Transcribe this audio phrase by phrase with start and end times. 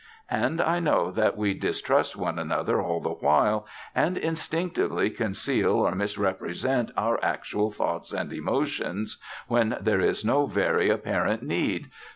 [0.31, 5.93] And I know that we distrust one another all the while, and instinctively conceal or
[5.93, 11.91] misrepresent our actual thoughts and emotions when there is no very apparent need....